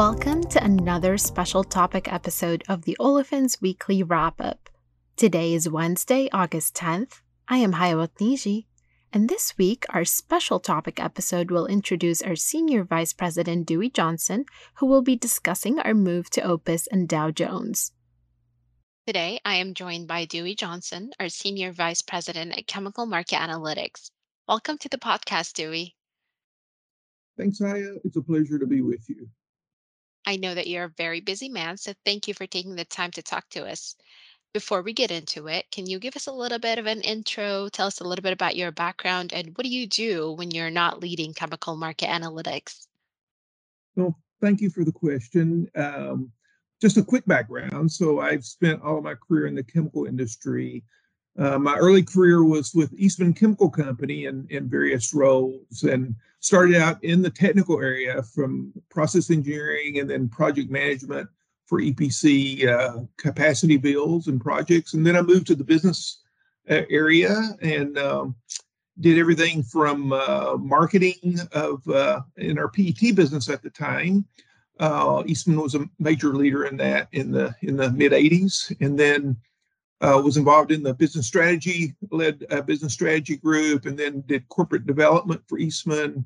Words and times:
Welcome 0.00 0.44
to 0.44 0.64
another 0.64 1.18
special 1.18 1.62
topic 1.62 2.10
episode 2.10 2.64
of 2.70 2.86
the 2.86 2.96
Olefins 2.98 3.60
Weekly 3.60 4.02
Wrap 4.02 4.40
Up. 4.40 4.70
Today 5.14 5.52
is 5.52 5.68
Wednesday, 5.68 6.26
August 6.32 6.74
10th. 6.74 7.20
I 7.48 7.58
am 7.58 7.74
Hayawat 7.74 8.14
Niji, 8.18 8.64
and 9.12 9.28
this 9.28 9.58
week 9.58 9.84
our 9.90 10.06
special 10.06 10.58
topic 10.58 10.98
episode 10.98 11.50
will 11.50 11.66
introduce 11.66 12.22
our 12.22 12.34
Senior 12.34 12.82
Vice 12.82 13.12
President 13.12 13.66
Dewey 13.66 13.90
Johnson, 13.90 14.46
who 14.76 14.86
will 14.86 15.02
be 15.02 15.16
discussing 15.16 15.78
our 15.78 15.92
move 15.92 16.30
to 16.30 16.40
OPIS 16.40 16.86
and 16.86 17.06
Dow 17.06 17.30
Jones. 17.30 17.92
Today, 19.06 19.38
I 19.44 19.56
am 19.56 19.74
joined 19.74 20.08
by 20.08 20.24
Dewey 20.24 20.54
Johnson, 20.54 21.10
our 21.20 21.28
Senior 21.28 21.72
Vice 21.72 22.00
President 22.00 22.56
at 22.56 22.66
Chemical 22.66 23.04
Market 23.04 23.36
Analytics. 23.36 24.10
Welcome 24.48 24.78
to 24.78 24.88
the 24.88 24.96
podcast, 24.96 25.52
Dewey. 25.52 25.94
Thanks, 27.36 27.58
Haya. 27.58 27.96
It's 28.02 28.16
a 28.16 28.22
pleasure 28.22 28.58
to 28.58 28.66
be 28.66 28.80
with 28.80 29.06
you. 29.06 29.28
I 30.30 30.36
know 30.36 30.54
that 30.54 30.68
you're 30.68 30.84
a 30.84 30.94
very 30.96 31.20
busy 31.20 31.48
man, 31.48 31.76
so 31.76 31.92
thank 32.04 32.28
you 32.28 32.34
for 32.34 32.46
taking 32.46 32.76
the 32.76 32.84
time 32.84 33.10
to 33.12 33.22
talk 33.22 33.48
to 33.50 33.68
us. 33.68 33.96
Before 34.54 34.80
we 34.80 34.92
get 34.92 35.10
into 35.10 35.48
it, 35.48 35.66
can 35.72 35.86
you 35.86 35.98
give 35.98 36.14
us 36.14 36.28
a 36.28 36.32
little 36.32 36.60
bit 36.60 36.78
of 36.78 36.86
an 36.86 37.00
intro? 37.00 37.68
Tell 37.68 37.88
us 37.88 37.98
a 37.98 38.04
little 38.04 38.22
bit 38.22 38.32
about 38.32 38.54
your 38.54 38.70
background 38.70 39.32
and 39.32 39.48
what 39.56 39.64
do 39.64 39.68
you 39.68 39.88
do 39.88 40.30
when 40.30 40.52
you're 40.52 40.70
not 40.70 41.00
leading 41.00 41.34
chemical 41.34 41.76
market 41.76 42.08
analytics? 42.08 42.86
Well, 43.96 44.16
thank 44.40 44.60
you 44.60 44.70
for 44.70 44.84
the 44.84 44.92
question. 44.92 45.68
Um, 45.74 46.30
just 46.80 46.96
a 46.96 47.02
quick 47.02 47.26
background. 47.26 47.90
So, 47.90 48.20
I've 48.20 48.44
spent 48.44 48.82
all 48.82 48.98
of 48.98 49.04
my 49.04 49.14
career 49.14 49.48
in 49.48 49.56
the 49.56 49.64
chemical 49.64 50.06
industry. 50.06 50.84
Uh, 51.40 51.58
my 51.58 51.74
early 51.76 52.02
career 52.02 52.44
was 52.44 52.74
with 52.74 52.92
Eastman 52.98 53.32
Chemical 53.32 53.70
Company 53.70 54.26
in, 54.26 54.46
in 54.50 54.68
various 54.68 55.14
roles 55.14 55.84
and 55.84 56.14
started 56.40 56.76
out 56.76 57.02
in 57.02 57.22
the 57.22 57.30
technical 57.30 57.80
area 57.80 58.22
from 58.22 58.70
process 58.90 59.30
engineering 59.30 59.98
and 59.98 60.10
then 60.10 60.28
project 60.28 60.70
management 60.70 61.28
for 61.64 61.80
EPC 61.80 62.68
uh, 62.68 62.98
capacity 63.16 63.78
builds 63.78 64.26
and 64.26 64.38
projects. 64.38 64.92
And 64.92 65.06
then 65.06 65.16
I 65.16 65.22
moved 65.22 65.46
to 65.46 65.54
the 65.54 65.64
business 65.64 66.18
uh, 66.68 66.82
area 66.90 67.34
and 67.62 67.96
um, 67.96 68.34
did 69.00 69.18
everything 69.18 69.62
from 69.62 70.12
uh, 70.12 70.56
marketing 70.58 71.38
of 71.52 71.88
uh, 71.88 72.20
in 72.36 72.58
our 72.58 72.68
PET 72.68 73.14
business 73.14 73.48
at 73.48 73.62
the 73.62 73.70
time. 73.70 74.26
Eastman 75.26 75.60
was 75.60 75.74
a 75.74 75.88
major 75.98 76.34
leader 76.34 76.66
in 76.66 76.76
that 76.78 77.08
in 77.12 77.30
the 77.30 77.54
in 77.62 77.76
the 77.76 77.90
mid 77.92 78.12
80s, 78.12 78.74
and 78.80 78.98
then 78.98 79.36
uh, 80.00 80.20
was 80.24 80.36
involved 80.36 80.72
in 80.72 80.82
the 80.82 80.94
business 80.94 81.26
strategy, 81.26 81.94
led 82.10 82.44
a 82.50 82.62
business 82.62 82.94
strategy 82.94 83.36
group, 83.36 83.84
and 83.84 83.98
then 83.98 84.22
did 84.26 84.48
corporate 84.48 84.86
development 84.86 85.42
for 85.46 85.58
Eastman, 85.58 86.24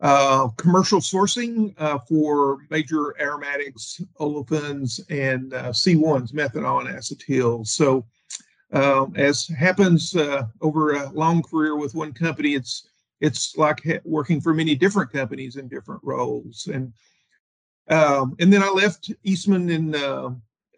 uh, 0.00 0.48
commercial 0.56 1.00
sourcing 1.00 1.74
uh, 1.78 1.98
for 1.98 2.58
major 2.70 3.18
aromatics, 3.20 4.00
olefins, 4.18 5.00
and 5.10 5.52
uh, 5.54 5.70
C1s, 5.70 6.32
methanol 6.32 6.80
and 6.80 6.96
acetyl. 6.96 7.66
So, 7.66 8.06
um, 8.72 9.12
as 9.16 9.48
happens 9.48 10.14
uh, 10.14 10.44
over 10.60 10.92
a 10.92 11.10
long 11.10 11.42
career 11.42 11.76
with 11.76 11.94
one 11.94 12.12
company, 12.12 12.54
it's 12.54 12.88
it's 13.20 13.56
like 13.58 13.82
working 14.04 14.40
for 14.40 14.54
many 14.54 14.74
different 14.74 15.12
companies 15.12 15.56
in 15.56 15.68
different 15.68 16.00
roles. 16.02 16.68
And 16.72 16.92
um, 17.88 18.36
and 18.38 18.52
then 18.52 18.62
I 18.62 18.70
left 18.70 19.10
Eastman 19.24 19.68
in 19.68 19.94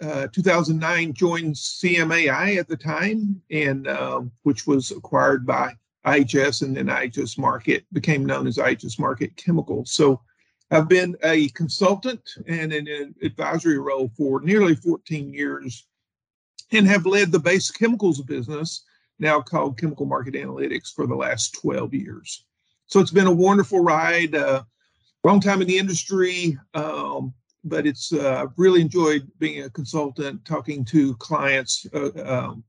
uh, 0.03 0.07
uh, 0.07 0.29
2009 0.33 1.13
joined 1.13 1.55
CMAI 1.55 2.59
at 2.59 2.69
the 2.69 2.77
time, 2.77 3.41
and 3.51 3.87
uh, 3.87 4.23
which 4.43 4.67
was 4.67 4.91
acquired 4.91 5.47
by 5.47 5.73
IHS, 6.07 6.63
and 6.63 6.77
then 6.77 6.87
IHS 6.87 7.39
Markit 7.39 7.85
became 7.93 8.27
known 8.27 8.47
as 8.47 8.57
IHS 8.57 8.99
Markit 8.99 9.37
Chemicals. 9.37 9.93
So 9.93 10.21
I've 10.71 10.89
been 10.89 11.17
a 11.23 11.49
consultant 11.51 12.23
and 12.47 12.73
in 12.73 12.89
an 12.89 13.15
advisory 13.23 13.79
role 13.79 14.11
for 14.17 14.41
nearly 14.41 14.75
14 14.75 15.33
years, 15.33 15.87
and 16.73 16.87
have 16.87 17.07
led 17.07 17.31
the 17.31 17.39
base 17.39 17.71
chemicals 17.71 18.21
business, 18.23 18.85
now 19.19 19.41
called 19.41 19.79
Chemical 19.79 20.07
Market 20.07 20.35
Analytics, 20.35 20.93
for 20.95 21.07
the 21.07 21.15
last 21.15 21.55
12 21.61 21.95
years. 21.95 22.45
So 22.87 23.01
it's 23.01 23.11
been 23.11 23.27
a 23.27 23.33
wonderful 23.33 23.81
ride. 23.81 24.35
Uh, 24.35 24.63
long 25.25 25.41
time 25.41 25.63
in 25.63 25.69
the 25.69 25.79
industry. 25.79 26.59
Um, 26.75 27.35
but 27.65 27.87
it's 27.87 28.13
uh, 28.13 28.43
I've 28.43 28.59
really 28.59 28.81
enjoyed 28.81 29.31
being 29.39 29.63
a 29.63 29.71
consultant, 29.71 30.45
talking 30.45 30.85
to 30.87 31.15
clients 31.17 31.87
uh, 31.95 32.11
um, 32.25 32.65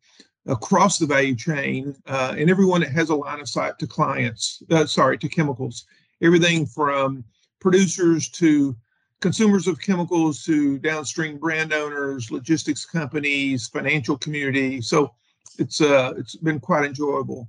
across 0.46 0.98
the 0.98 1.06
value 1.06 1.36
chain, 1.36 1.96
uh, 2.08 2.36
and 2.38 2.50
everyone 2.50 2.82
that 2.82 2.92
has 2.92 3.10
a 3.10 3.16
line 3.16 3.40
of 3.40 3.50
sight 3.50 3.80
to 3.80 3.88
clients. 3.88 4.62
Uh, 4.70 4.86
sorry, 4.86 5.18
to 5.18 5.30
chemicals. 5.30 5.86
Everything 6.22 6.66
from 6.66 7.24
producers 7.60 8.30
to 8.30 8.76
consumers 9.20 9.68
of 9.68 9.80
chemicals 9.80 10.44
to 10.44 10.78
downstream 10.80 11.38
brand 11.38 11.74
owners, 11.74 12.30
logistics 12.30 12.86
companies, 12.86 13.68
financial 13.68 14.18
community. 14.18 14.82
So 14.82 15.14
it's 15.58 15.82
uh, 15.82 16.14
it's 16.18 16.36
been 16.36 16.60
quite 16.60 16.86
enjoyable. 16.86 17.48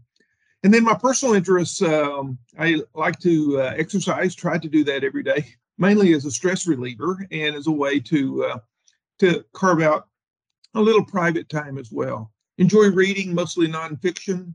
And 0.62 0.72
then 0.72 0.82
my 0.82 0.94
personal 0.94 1.34
interests, 1.34 1.82
um, 1.82 2.38
I 2.58 2.80
like 2.94 3.18
to 3.20 3.60
uh, 3.60 3.74
exercise, 3.76 4.34
try 4.34 4.56
to 4.56 4.68
do 4.68 4.82
that 4.84 5.04
every 5.04 5.22
day 5.22 5.44
mainly 5.78 6.12
as 6.14 6.24
a 6.24 6.30
stress 6.30 6.66
reliever 6.66 7.26
and 7.30 7.54
as 7.54 7.66
a 7.66 7.72
way 7.72 8.00
to 8.00 8.44
uh, 8.44 8.58
to 9.18 9.44
carve 9.52 9.82
out 9.82 10.08
a 10.74 10.80
little 10.80 11.04
private 11.04 11.48
time 11.48 11.78
as 11.78 11.90
well. 11.92 12.32
Enjoy 12.58 12.90
reading, 12.90 13.34
mostly 13.34 13.68
nonfiction, 13.68 14.54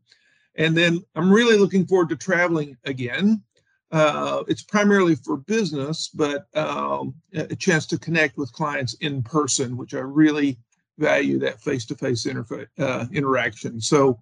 and 0.56 0.76
then 0.76 1.04
I'm 1.16 1.32
really 1.32 1.58
looking 1.58 1.86
forward 1.86 2.10
to 2.10 2.16
traveling 2.16 2.78
again. 2.86 3.44
Uh, 3.92 4.44
it's 4.48 4.62
primarily 4.62 5.16
for 5.16 5.38
business, 5.38 6.10
but 6.14 6.46
um, 6.56 7.16
a 7.34 7.56
chance 7.56 7.88
to 7.88 7.98
connect 7.98 8.38
with 8.38 8.54
clients 8.54 8.94
in 8.96 9.24
person, 9.24 9.78
which 9.78 9.96
I 9.96 10.00
really 10.00 10.60
value 11.00 11.40
that 11.40 11.62
face-to-face 11.62 12.26
interfa- 12.26 12.68
uh, 12.78 13.06
interaction. 13.12 13.82
So 13.82 14.20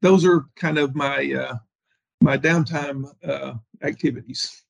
those 0.00 0.24
are 0.24 0.46
kind 0.56 0.78
of 0.78 0.94
my 0.94 1.32
uh, 1.32 1.56
my 2.20 2.36
downtime 2.36 3.04
uh, 3.22 3.54
activities. 3.82 4.63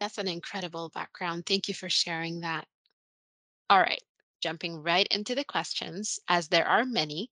That's 0.00 0.18
an 0.18 0.28
incredible 0.28 0.90
background. 0.90 1.46
Thank 1.46 1.68
you 1.68 1.74
for 1.74 1.88
sharing 1.88 2.40
that. 2.40 2.66
All 3.70 3.80
right, 3.80 4.02
jumping 4.42 4.82
right 4.82 5.08
into 5.10 5.34
the 5.34 5.44
questions, 5.44 6.18
as 6.28 6.48
there 6.48 6.68
are 6.68 6.84
many. 6.84 7.30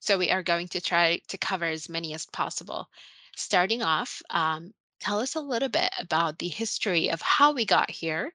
So 0.00 0.18
we 0.18 0.30
are 0.30 0.42
going 0.42 0.68
to 0.68 0.80
try 0.80 1.20
to 1.28 1.38
cover 1.38 1.64
as 1.64 1.88
many 1.88 2.14
as 2.14 2.26
possible. 2.26 2.88
Starting 3.36 3.82
off, 3.82 4.22
um, 4.30 4.72
tell 5.00 5.20
us 5.20 5.34
a 5.34 5.40
little 5.40 5.68
bit 5.68 5.90
about 5.98 6.38
the 6.38 6.48
history 6.48 7.10
of 7.10 7.20
how 7.20 7.52
we 7.52 7.64
got 7.64 7.90
here. 7.90 8.32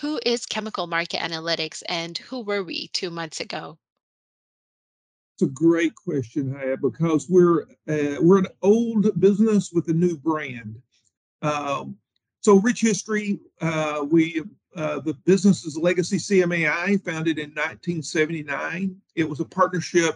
Who 0.00 0.20
is 0.26 0.44
Chemical 0.44 0.86
Market 0.86 1.20
Analytics 1.20 1.82
and 1.88 2.18
who 2.18 2.42
were 2.42 2.62
we 2.62 2.88
two 2.88 3.08
months 3.08 3.40
ago? 3.40 3.78
It's 5.34 5.42
a 5.42 5.52
great 5.52 5.94
question, 5.94 6.54
Haya, 6.54 6.76
because 6.76 7.28
we're 7.28 7.62
uh, 7.88 8.20
we're 8.20 8.38
an 8.38 8.48
old 8.62 9.18
business 9.20 9.70
with 9.72 9.88
a 9.88 9.92
new 9.92 10.16
brand. 10.16 10.80
Um, 11.42 11.96
so 12.46 12.60
rich 12.60 12.80
history. 12.80 13.40
Uh, 13.60 14.06
we 14.08 14.40
uh, 14.76 15.00
the 15.00 15.14
business 15.24 15.64
is 15.64 15.76
Legacy 15.76 16.16
CMAI, 16.16 17.04
founded 17.04 17.40
in 17.40 17.50
1979. 17.50 18.94
It 19.16 19.28
was 19.28 19.40
a 19.40 19.44
partnership 19.44 20.14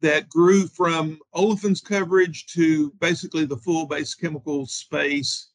that 0.00 0.30
grew 0.30 0.66
from 0.66 1.18
olefins 1.34 1.84
coverage 1.84 2.46
to 2.54 2.90
basically 2.92 3.44
the 3.44 3.58
full 3.58 3.84
base 3.84 4.14
chemical 4.14 4.64
space 4.64 5.48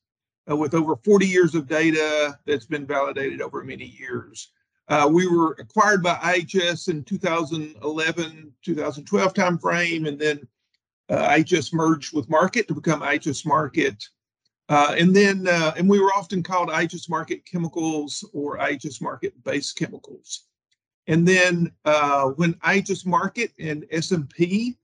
uh, 0.47 0.55
with 0.55 0.75
over 0.75 0.95
40 0.95 1.25
years 1.25 1.55
of 1.55 1.67
data 1.67 2.37
that's 2.45 2.67
been 2.67 2.85
validated 2.85 3.41
over 3.41 3.63
many 3.63 3.85
years. 3.85 4.51
Uh, 4.89 5.09
we 5.11 5.25
were 5.25 5.53
acquired 5.57 6.03
by 6.03 6.13
IHS 6.17 6.87
in 6.87 7.03
2011, 7.03 8.53
2012 8.61 9.33
timeframe, 9.33 10.07
and 10.07 10.19
then 10.19 10.47
uh, 11.09 11.29
IHS 11.29 11.73
merged 11.73 12.13
with 12.13 12.29
Markit 12.29 12.67
to 12.67 12.75
become 12.75 13.01
IHS 13.01 13.43
Markit 13.43 14.07
uh, 14.69 14.95
and 14.97 15.15
then, 15.15 15.47
uh, 15.47 15.73
and 15.77 15.87
we 15.87 15.99
were 15.99 16.11
often 16.13 16.41
called 16.41 16.69
IHS 16.69 17.09
Markit 17.09 17.45
chemicals 17.45 18.27
or 18.33 18.57
IHS 18.57 19.01
Markit 19.01 19.31
base 19.43 19.71
chemicals. 19.71 20.45
And 21.07 21.27
then 21.27 21.71
uh, 21.85 22.29
when 22.29 22.55
IHS 22.55 23.05
Markit 23.05 23.51
and 23.59 23.85
S&P 23.91 24.75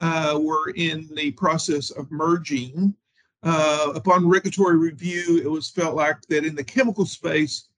uh, 0.00 0.38
were 0.40 0.70
in 0.76 1.08
the 1.14 1.32
process 1.32 1.90
of 1.90 2.10
merging, 2.10 2.94
uh, 3.42 3.92
upon 3.94 4.28
regulatory 4.28 4.76
review, 4.76 5.40
it 5.44 5.50
was 5.50 5.70
felt 5.70 5.94
like 5.94 6.20
that 6.28 6.44
in 6.44 6.54
the 6.54 6.64
chemical 6.64 7.04
space, 7.04 7.68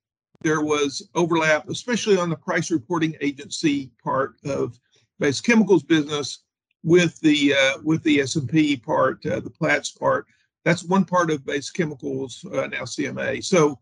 there 0.43 0.63
was 0.63 1.07
overlap, 1.15 1.69
especially 1.69 2.17
on 2.17 2.31
the 2.31 2.37
price 2.37 2.71
reporting 2.71 3.15
agency 3.21 3.91
part 4.03 4.37
of 4.45 4.79
base 5.19 5.41
chemicals 5.41 5.83
business 5.83 6.45
with 6.83 7.21
the 7.21 7.55
uh, 7.55 7.79
with 7.85 8.03
the 8.05 8.21
S&P 8.21 8.77
part, 8.77 9.21
the 9.23 9.53
Platts 9.59 9.91
part. 9.91 10.27
That's 10.65 10.85
one 10.85 11.05
part 11.05 11.31
of 11.31 11.47
base 11.47 11.71
chemicals, 11.71 12.45
uh, 12.53 12.67
now 12.67 12.83
CMA. 12.83 13.43
So 13.43 13.79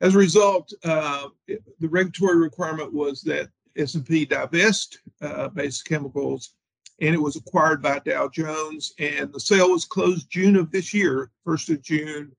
as 0.00 0.14
a 0.14 0.18
result, 0.18 0.72
uh, 0.84 1.28
the 1.46 1.88
regulatory 1.88 2.38
requirement 2.38 2.92
was 2.92 3.22
that 3.22 3.48
S&P 3.76 4.24
divest 4.24 4.98
uh, 5.22 5.48
base 5.48 5.82
chemicals, 5.82 6.54
and 7.00 7.14
it 7.14 7.22
was 7.22 7.36
acquired 7.36 7.80
by 7.80 8.00
Dow 8.00 8.28
Jones, 8.28 8.92
and 8.98 9.32
the 9.32 9.40
sale 9.40 9.70
was 9.70 9.84
closed 9.84 10.30
June 10.30 10.56
of 10.56 10.70
this 10.70 10.92
year, 10.92 11.30
1st 11.46 11.74
of 11.74 11.82
June 11.82 12.32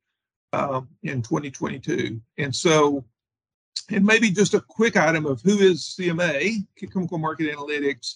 um, 0.52 0.90
in 1.04 1.22
2022. 1.22 2.20
And 2.38 2.54
so 2.54 3.06
and 3.92 4.06
maybe 4.06 4.30
just 4.30 4.54
a 4.54 4.62
quick 4.62 4.98
item 4.98 5.26
of 5.26 5.42
who 5.42 5.58
is 5.60 5.96
CMA, 6.00 6.66
Chemical 6.76 7.18
Market 7.18 7.56
Analytics. 7.56 8.16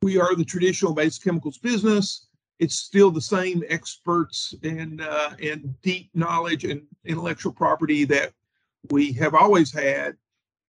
We 0.00 0.18
are 0.18 0.34
the 0.34 0.44
traditional 0.44 0.94
base 0.94 1.18
chemicals 1.18 1.58
business. 1.58 2.28
It's 2.62 2.76
still 2.76 3.10
the 3.10 3.20
same 3.20 3.64
experts 3.68 4.54
and 4.62 5.00
uh, 5.00 5.30
and 5.42 5.74
deep 5.82 6.10
knowledge 6.14 6.62
and 6.62 6.82
intellectual 7.04 7.52
property 7.52 8.04
that 8.04 8.32
we 8.90 9.12
have 9.14 9.34
always 9.34 9.72
had. 9.72 10.14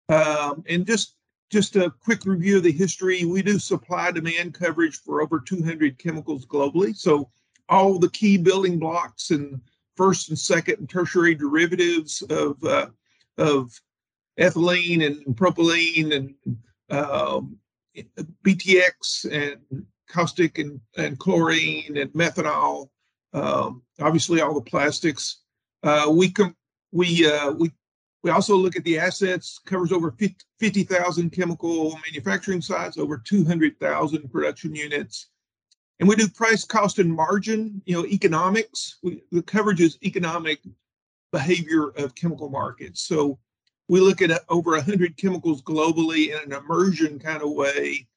Um, 0.09 0.63
and 0.67 0.87
just 0.87 1.17
just 1.51 1.75
a 1.75 1.91
quick 2.03 2.25
review 2.25 2.57
of 2.57 2.63
the 2.63 2.71
history. 2.71 3.25
We 3.25 3.43
do 3.43 3.59
supply 3.59 4.09
demand 4.09 4.55
coverage 4.55 5.01
for 5.01 5.21
over 5.21 5.39
200 5.39 5.99
chemicals 5.99 6.47
globally. 6.47 6.97
So 6.97 7.29
all 7.69 7.99
the 7.99 8.09
key 8.09 8.39
building 8.39 8.79
blocks 8.79 9.29
and 9.29 9.61
first 9.95 10.29
and 10.29 10.39
second 10.39 10.79
and 10.79 10.89
tertiary 10.89 11.35
derivatives 11.35 12.23
of 12.23 12.63
uh, 12.63 12.87
of 13.37 13.69
ethylene 14.39 15.05
and 15.05 15.37
propylene 15.37 16.15
and 16.15 16.57
um, 16.89 17.59
BTX 18.43 19.25
and 19.31 19.85
caustic 20.13 20.59
and, 20.59 20.79
and 20.97 21.17
chlorine 21.17 21.97
and 21.97 22.13
methanol. 22.13 22.89
Um, 23.33 23.81
obviously, 23.99 24.41
all 24.41 24.53
the 24.53 24.61
plastics. 24.61 25.41
Uh, 25.81 26.11
we 26.11 26.29
com- 26.31 26.55
we 26.91 27.25
uh, 27.25 27.51
we 27.51 27.71
we 28.21 28.29
also 28.29 28.55
look 28.55 28.75
at 28.75 28.83
the 28.83 28.99
assets. 28.99 29.59
Covers 29.65 29.91
over 29.91 30.11
50,000 30.11 31.29
chemical 31.31 31.99
manufacturing 32.07 32.61
sites, 32.61 32.97
over 32.97 33.17
200,000 33.17 34.31
production 34.31 34.75
units, 34.75 35.27
and 35.99 36.07
we 36.07 36.15
do 36.15 36.29
price, 36.29 36.63
cost, 36.63 36.99
and 36.99 37.11
margin. 37.11 37.81
You 37.85 37.95
know, 37.95 38.05
economics. 38.05 38.99
We, 39.01 39.23
the 39.31 39.41
coverage 39.41 39.81
is 39.81 39.97
economic 40.03 40.59
behavior 41.31 41.89
of 41.97 42.13
chemical 42.13 42.49
markets. 42.49 43.01
So 43.01 43.39
we 43.89 43.99
look 43.99 44.21
at 44.21 44.43
over 44.49 44.71
100 44.71 45.17
chemicals 45.17 45.63
globally 45.63 46.29
in 46.29 46.51
an 46.51 46.57
immersion 46.57 47.17
kind 47.17 47.41
of 47.41 47.51
way 47.51 48.07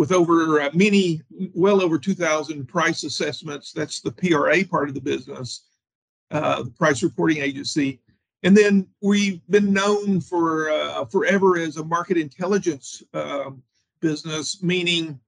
with 0.00 0.12
over 0.12 0.62
uh, 0.62 0.70
many, 0.72 1.20
well 1.52 1.82
over 1.82 1.98
2,000 1.98 2.66
price 2.66 3.04
assessments. 3.04 3.70
That's 3.70 4.00
the 4.00 4.10
PRA 4.10 4.64
part 4.64 4.88
of 4.88 4.94
the 4.94 5.00
business, 5.00 5.66
uh, 6.30 6.62
the 6.62 6.70
price 6.70 7.02
reporting 7.02 7.42
agency. 7.42 8.00
And 8.42 8.56
then 8.56 8.86
we've 9.02 9.42
been 9.50 9.74
known 9.74 10.22
for 10.22 10.70
uh, 10.70 11.04
forever 11.04 11.58
as 11.58 11.76
a 11.76 11.84
market 11.84 12.16
intelligence 12.16 13.02
um, 13.12 13.62
business, 14.00 14.62
meaning 14.62 15.20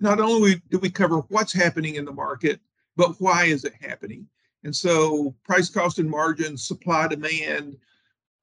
not 0.00 0.18
only 0.18 0.60
do 0.68 0.80
we 0.80 0.90
cover 0.90 1.18
what's 1.28 1.52
happening 1.52 1.94
in 1.94 2.04
the 2.04 2.12
market, 2.12 2.58
but 2.96 3.14
why 3.20 3.44
is 3.44 3.64
it 3.64 3.74
happening? 3.80 4.26
And 4.64 4.74
so 4.74 5.32
price, 5.44 5.70
cost, 5.70 6.00
and 6.00 6.10
margin, 6.10 6.56
supply, 6.56 7.06
demand, 7.06 7.76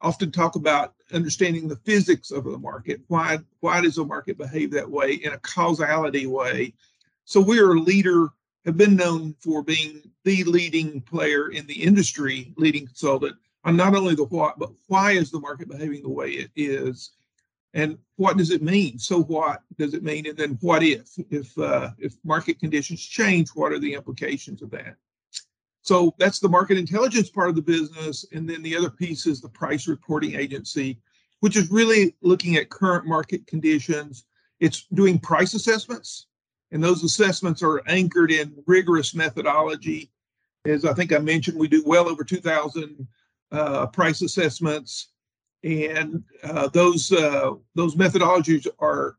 often 0.02 0.32
talk 0.32 0.56
about 0.56 0.94
understanding 1.14 1.68
the 1.68 1.76
physics 1.78 2.32
of 2.32 2.46
the 2.46 2.58
market. 2.58 3.02
Why 3.08 3.40
why 3.60 3.82
does 3.82 3.96
the 3.96 4.06
market 4.06 4.38
behave 4.38 4.72
that 4.72 4.90
way 4.90 5.14
in 5.14 5.34
a 5.34 5.40
causality 5.40 6.26
way? 6.28 6.74
So 7.26 7.42
we 7.42 7.60
are 7.60 7.72
a 7.72 7.80
leader, 7.80 8.30
have 8.66 8.78
been 8.78 8.96
known 8.96 9.36
for 9.40 9.62
being 9.62 10.02
the 10.24 10.44
leading 10.46 11.02
player 11.02 11.50
in 11.50 11.68
the 11.68 11.84
industry, 11.84 12.54
leading 12.58 12.86
consultant 12.86 13.36
on 13.64 13.76
not 13.76 13.96
only 13.96 14.16
the 14.16 14.24
what, 14.24 14.58
but 14.58 14.72
why 14.88 15.12
is 15.12 15.32
the 15.32 15.40
market 15.40 15.70
behaving 15.70 16.02
the 16.04 16.10
way 16.10 16.32
it 16.32 16.52
is, 16.56 17.12
and 17.74 17.98
what 18.16 18.38
does 18.38 18.52
it 18.52 18.64
mean? 18.64 18.98
So 18.98 19.22
what 19.22 19.62
does 19.78 19.94
it 19.94 20.04
mean? 20.04 20.28
And 20.28 20.38
then 20.38 20.58
what 20.62 20.82
if 20.82 21.10
if 21.30 21.58
uh, 21.58 21.92
if 22.00 22.16
market 22.24 22.60
conditions 22.60 23.06
change? 23.06 23.50
What 23.50 23.72
are 23.72 23.80
the 23.80 23.94
implications 23.94 24.62
of 24.62 24.72
that? 24.72 24.96
So 25.82 26.14
that's 26.18 26.40
the 26.40 26.50
market 26.50 26.78
intelligence 26.78 27.30
part 27.30 27.50
of 27.50 27.56
the 27.56 27.62
business. 27.62 28.26
And 28.32 28.50
then 28.50 28.62
the 28.62 28.76
other 28.76 28.90
piece 28.90 29.26
is 29.26 29.42
the 29.42 29.50
price 29.50 29.88
reporting 29.88 30.36
agency, 30.36 31.00
which 31.40 31.56
is 31.56 31.72
really 31.72 32.16
looking 32.22 32.58
at 32.58 32.70
current 32.70 33.08
market 33.08 33.48
conditions. 33.48 34.26
It's 34.60 34.86
doing 34.94 35.20
price 35.20 35.54
assessments, 35.54 36.28
and 36.72 36.84
those 36.84 37.04
assessments 37.04 37.64
are 37.64 37.82
anchored 37.88 38.32
in 38.32 38.54
rigorous 38.68 39.16
methodology. 39.16 40.12
As 40.66 40.84
I 40.84 40.94
think 40.94 41.14
I 41.14 41.20
mentioned, 41.20 41.58
we 41.58 41.70
do 41.70 41.82
well 41.86 42.10
over 42.10 42.26
2,000 42.26 43.08
uh, 43.52 43.88
price 43.88 44.22
assessments, 44.22 45.10
and 45.64 46.24
uh, 46.44 46.68
those 46.68 47.12
uh, 47.12 47.52
those 47.76 47.96
methodologies 47.96 48.68
are 48.80 49.18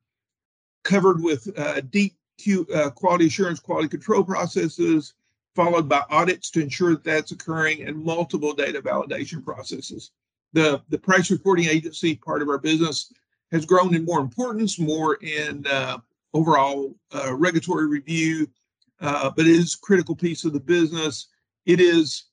covered 0.84 1.22
with 1.22 1.48
uh, 1.58 1.80
deep 1.90 2.16
Q, 2.38 2.66
uh, 2.74 2.90
quality 2.90 3.26
assurance, 3.26 3.60
quality 3.60 3.88
control 3.88 4.24
processes, 4.24 5.14
followed 5.54 5.88
by 5.88 6.02
audits 6.10 6.50
to 6.50 6.62
ensure 6.62 6.90
that 6.90 7.04
that's 7.04 7.32
occurring 7.32 7.82
and 7.82 8.02
multiple 8.02 8.52
data 8.52 8.80
validation 8.80 9.44
processes. 9.44 10.12
The, 10.52 10.82
the 10.88 10.98
price 10.98 11.30
reporting 11.30 11.66
agency 11.66 12.16
part 12.16 12.42
of 12.42 12.48
our 12.48 12.58
business 12.58 13.12
has 13.52 13.66
grown 13.66 13.94
in 13.94 14.04
more 14.04 14.20
importance, 14.20 14.78
more 14.78 15.14
in 15.14 15.66
uh, 15.66 15.98
overall 16.34 16.94
uh, 17.14 17.34
regulatory 17.34 17.88
review, 17.88 18.48
uh, 19.00 19.30
but 19.30 19.46
it 19.46 19.52
is 19.52 19.74
a 19.74 19.80
critical 19.80 20.14
piece 20.14 20.44
of 20.44 20.52
the 20.52 20.60
business. 20.60 21.28
It 21.66 21.80
is 21.80 22.24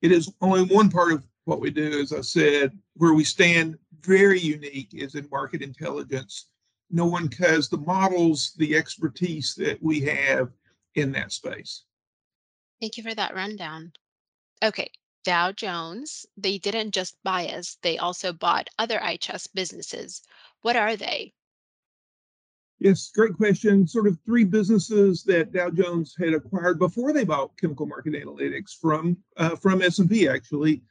it 0.00 0.10
is 0.10 0.32
only 0.40 0.64
one 0.64 0.90
part 0.90 1.12
of 1.12 1.24
what 1.44 1.60
we 1.60 1.70
do, 1.70 2.00
as 2.00 2.12
I 2.12 2.20
said, 2.22 2.76
where 2.94 3.14
we 3.14 3.24
stand 3.24 3.78
very 4.00 4.40
unique 4.40 4.90
is 4.92 5.14
in 5.14 5.28
market 5.30 5.62
intelligence. 5.62 6.48
No 6.90 7.06
one 7.06 7.30
has 7.38 7.68
the 7.68 7.78
models, 7.78 8.52
the 8.58 8.76
expertise 8.76 9.54
that 9.54 9.80
we 9.80 10.00
have 10.00 10.50
in 10.96 11.12
that 11.12 11.32
space. 11.32 11.84
Thank 12.82 12.96
you 12.96 13.04
for 13.04 13.14
that 13.14 13.36
rundown. 13.36 13.92
Okay, 14.60 14.90
Dow 15.24 15.52
Jones, 15.52 16.26
they 16.36 16.58
didn't 16.58 16.90
just 16.90 17.14
buy 17.22 17.46
us, 17.46 17.78
they 17.82 17.96
also 17.96 18.32
bought 18.32 18.70
other 18.76 18.98
IHS 18.98 19.46
businesses. 19.54 20.20
What 20.62 20.74
are 20.74 20.96
they? 20.96 21.32
Yes, 22.80 23.12
great 23.14 23.34
question. 23.34 23.86
Sort 23.86 24.08
of 24.08 24.18
three 24.26 24.42
businesses 24.42 25.22
that 25.22 25.52
Dow 25.52 25.70
Jones 25.70 26.16
had 26.18 26.34
acquired 26.34 26.80
before 26.80 27.12
they 27.12 27.22
bought 27.22 27.56
Chemical 27.56 27.86
Market 27.86 28.14
Analytics 28.14 28.76
from 28.80 29.16
uh, 29.36 29.54
from 29.54 29.80
S&P 29.80 30.28
actually. 30.28 30.82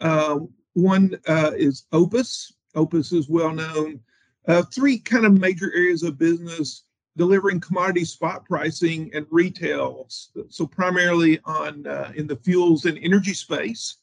Uh, 0.00 0.38
one 0.74 1.18
uh, 1.26 1.50
is 1.56 1.86
OPIS. 1.90 2.52
OPIS 2.76 3.10
is 3.10 3.28
well 3.28 3.52
known. 3.52 3.98
Uh, 4.46 4.62
three 4.72 5.00
kind 5.00 5.26
of 5.26 5.32
major 5.32 5.72
areas 5.74 6.04
of 6.04 6.16
business 6.16 6.84
delivering 7.20 7.60
commodity 7.60 8.02
spot 8.02 8.46
pricing 8.46 9.10
and 9.12 9.26
retail. 9.30 10.08
So 10.48 10.66
primarily 10.66 11.38
on 11.44 11.86
uh, 11.86 12.12
in 12.16 12.26
the 12.26 12.36
fuels 12.36 12.86
and 12.86 12.96
energy 13.02 13.34
space, 13.34 13.98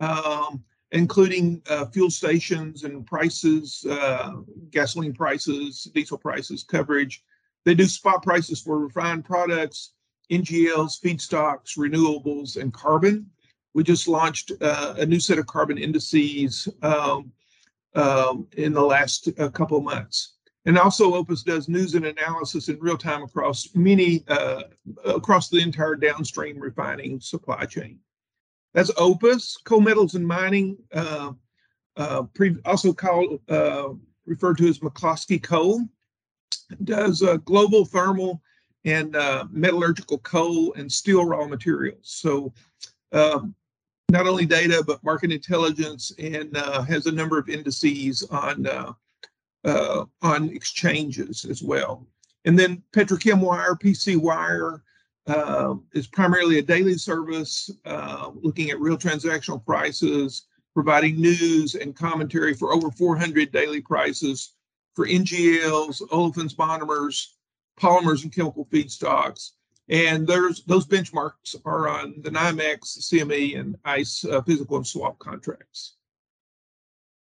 um, 0.00 0.62
including 0.90 1.62
uh, 1.70 1.86
fuel 1.86 2.10
stations 2.10 2.84
and 2.84 3.06
prices, 3.06 3.86
uh, 3.88 4.32
gasoline 4.70 5.14
prices, 5.14 5.84
diesel 5.94 6.18
prices, 6.18 6.62
coverage. 6.62 7.24
They 7.64 7.74
do 7.74 7.86
spot 7.86 8.22
prices 8.22 8.60
for 8.60 8.78
refined 8.78 9.24
products, 9.24 9.94
NGLs, 10.30 11.00
feedstocks, 11.00 11.78
renewables, 11.78 12.60
and 12.60 12.70
carbon. 12.70 13.30
We 13.72 13.82
just 13.82 14.06
launched 14.06 14.52
uh, 14.60 14.96
a 14.98 15.06
new 15.06 15.20
set 15.20 15.38
of 15.38 15.46
carbon 15.46 15.78
indices 15.78 16.68
um, 16.82 17.32
um, 17.94 18.46
in 18.58 18.74
the 18.74 18.82
last 18.82 19.30
uh, 19.38 19.48
couple 19.48 19.80
months. 19.80 20.34
And 20.64 20.78
also 20.78 21.14
OPIS 21.14 21.42
does 21.42 21.68
news 21.68 21.94
and 21.94 22.06
analysis 22.06 22.68
in 22.68 22.78
real 22.78 22.96
time 22.96 23.22
across 23.22 23.68
many, 23.74 24.24
uh, 24.28 24.62
across 25.04 25.48
the 25.48 25.58
entire 25.58 25.96
downstream 25.96 26.58
refining 26.58 27.20
supply 27.20 27.64
chain. 27.64 27.98
That's 28.72 28.92
OPIS, 28.96 29.56
coal 29.64 29.80
metals 29.80 30.14
and 30.14 30.26
mining, 30.26 30.78
uh, 30.94 31.32
uh, 31.96 32.22
pre- 32.34 32.56
also 32.64 32.92
called, 32.92 33.40
uh, 33.48 33.88
referred 34.24 34.58
to 34.58 34.68
as 34.68 34.78
McCloskey 34.78 35.42
Coal, 35.42 35.82
does 36.84 37.22
uh, 37.22 37.38
global 37.38 37.84
thermal 37.84 38.40
and 38.84 39.16
uh, 39.16 39.46
metallurgical 39.50 40.18
coal 40.18 40.72
and 40.74 40.90
steel 40.90 41.24
raw 41.24 41.46
materials. 41.46 41.98
So 42.02 42.52
um, 43.12 43.54
not 44.10 44.26
only 44.26 44.46
data, 44.46 44.82
but 44.86 45.02
market 45.04 45.32
intelligence 45.32 46.12
and 46.18 46.56
has 46.56 47.06
a 47.06 47.12
number 47.12 47.38
of 47.38 47.48
indices 47.48 48.22
on 48.24 48.62
uh, 49.64 50.04
on 50.22 50.50
exchanges 50.50 51.44
as 51.44 51.62
well. 51.62 52.06
And 52.44 52.58
then 52.58 52.82
Petrochem 52.92 53.40
Wire, 53.40 53.74
PC 53.74 54.16
Wire, 54.16 54.82
uh, 55.26 55.74
is 55.92 56.06
primarily 56.08 56.58
a 56.58 56.62
daily 56.62 56.98
service 56.98 57.70
uh, 57.84 58.30
looking 58.34 58.70
at 58.70 58.80
real 58.80 58.98
transactional 58.98 59.64
prices, 59.64 60.46
providing 60.74 61.20
news 61.20 61.74
and 61.74 61.94
commentary 61.94 62.54
for 62.54 62.72
over 62.72 62.90
400 62.90 63.52
daily 63.52 63.80
prices 63.80 64.54
for 64.94 65.06
NGLs, 65.06 66.02
olefins, 66.10 66.56
monomers, 66.56 67.26
polymers, 67.80 68.24
and 68.24 68.34
chemical 68.34 68.66
feedstocks. 68.66 69.52
And 69.88 70.26
there's 70.26 70.64
those 70.64 70.86
benchmarks 70.86 71.54
are 71.64 71.88
on 71.88 72.14
the 72.22 72.30
NYMEX, 72.30 72.98
CME, 73.00 73.58
and 73.58 73.76
ICE 73.84 74.24
uh, 74.24 74.42
physical 74.42 74.76
and 74.76 74.86
swap 74.86 75.18
contracts. 75.18 75.96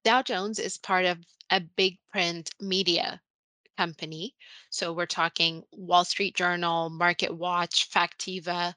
Dow 0.05 0.23
Jones 0.23 0.59
is 0.59 0.79
part 0.79 1.05
of 1.05 1.19
a 1.51 1.61
big 1.61 1.99
print 2.11 2.51
media 2.61 3.21
company. 3.77 4.35
So 4.71 4.93
we're 4.93 5.07
talking 5.07 5.63
Wall 5.73 6.05
Street 6.05 6.35
Journal, 6.35 6.91
Market 6.91 7.35
Watch, 7.35 7.91
Factiva, 7.91 8.75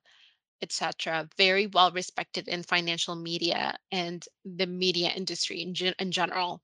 etc. 0.62 1.28
Very 1.38 1.68
well 1.68 1.92
respected 1.92 2.48
in 2.48 2.64
financial 2.64 3.16
media 3.16 3.76
and 3.92 4.26
the 4.46 4.68
media 4.68 5.10
industry 5.10 5.62
in, 5.62 5.74
gen- 5.74 5.96
in 6.00 6.12
general. 6.12 6.62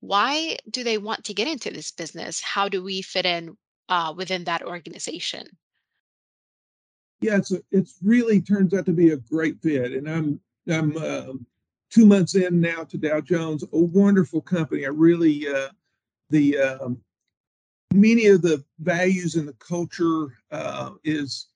Why 0.00 0.56
do 0.70 0.84
they 0.84 0.98
want 0.98 1.24
to 1.24 1.34
get 1.34 1.48
into 1.48 1.70
this 1.70 1.90
business? 1.90 2.40
How 2.40 2.68
do 2.68 2.82
we 2.82 3.02
fit 3.02 3.26
in 3.26 3.56
uh, 3.88 4.14
within 4.16 4.44
that 4.44 4.62
organization? 4.62 5.46
Yeah, 7.20 7.38
it's 7.38 7.52
it's 7.72 7.98
really 8.02 8.42
turns 8.42 8.74
out 8.74 8.84
to 8.86 8.92
be 8.92 9.10
a 9.10 9.16
great 9.16 9.60
fit, 9.62 9.92
and 9.92 10.08
I'm 10.08 10.40
I'm 10.68 10.96
uh, 10.96 11.32
two 11.96 12.04
months 12.04 12.34
in 12.34 12.60
now 12.60 12.84
to 12.84 12.98
Dow 12.98 13.22
Jones, 13.22 13.64
a 13.72 13.78
wonderful 13.78 14.42
company. 14.42 14.84
I 14.84 14.90
really 14.90 15.48
uh, 15.48 15.68
the 16.28 16.58
um, 16.58 16.98
many 17.94 18.26
of 18.26 18.42
the 18.42 18.62
values 18.80 19.34
and 19.34 19.48
the 19.48 19.54
culture 19.54 20.36
uh, 20.50 20.90
is 21.04 21.46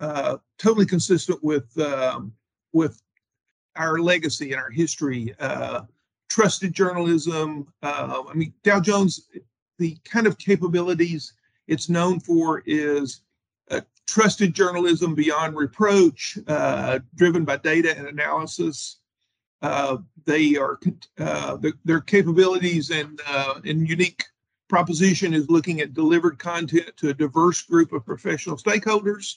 uh, 0.00 0.36
totally 0.58 0.84
consistent 0.84 1.42
with 1.42 1.66
um, 1.78 2.30
with 2.74 3.00
our 3.76 3.98
legacy 3.98 4.52
and 4.52 4.60
our 4.60 4.68
history. 4.68 5.34
Uh, 5.40 5.84
trusted 6.28 6.74
journalism. 6.74 7.66
Uh, 7.82 8.24
I 8.28 8.34
mean, 8.34 8.52
Dow 8.64 8.80
Jones, 8.80 9.30
the 9.78 9.96
kind 10.04 10.26
of 10.26 10.36
capabilities 10.36 11.32
it's 11.68 11.88
known 11.88 12.20
for 12.20 12.62
is 12.66 13.22
uh, 13.70 13.80
trusted 14.06 14.52
journalism 14.52 15.14
beyond 15.14 15.56
reproach, 15.56 16.36
driven 17.14 17.46
by 17.46 17.56
data 17.56 17.96
and 17.96 18.08
analysis. 18.08 18.98
They 20.24 20.56
are 20.56 20.78
the, 21.16 21.72
their 21.84 22.00
capabilities 22.00 22.90
and 22.90 23.20
and 23.64 23.88
unique 23.88 24.24
proposition 24.68 25.32
is 25.32 25.48
looking 25.48 25.80
at 25.80 25.94
delivered 25.94 26.38
content 26.38 26.90
to 26.96 27.10
a 27.10 27.14
diverse 27.14 27.62
group 27.62 27.92
of 27.92 28.04
professional 28.04 28.56
stakeholders, 28.56 29.36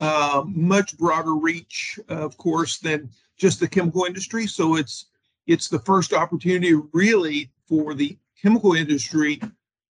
uh, 0.00 0.42
much 0.46 0.96
broader 0.96 1.34
reach, 1.34 1.98
of 2.08 2.36
course, 2.38 2.78
than 2.78 3.10
just 3.36 3.60
the 3.60 3.68
chemical 3.68 4.04
industry. 4.04 4.46
So 4.46 4.76
it's 4.76 5.06
it's 5.46 5.68
the 5.68 5.80
first 5.80 6.12
opportunity 6.12 6.74
really 6.92 7.50
for 7.68 7.94
the 7.94 8.16
chemical 8.40 8.74
industry 8.74 9.40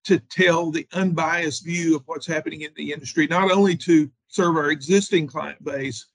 to 0.03 0.19
tell 0.19 0.69
the 0.69 0.87
unbiased 0.93 1.65
view 1.65 1.95
of 1.95 2.03
what's 2.05 2.27
happening 2.27 2.61
in 2.61 2.71
the 2.75 2.91
industry, 2.91 3.27
not 3.27 3.51
only 3.51 3.75
to 3.75 4.09
serve 4.27 4.55
our 4.55 4.69
existing 4.69 5.27
client 5.27 5.63
base, 5.63 6.05